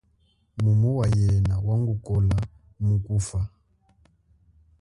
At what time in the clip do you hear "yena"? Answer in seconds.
1.19-1.53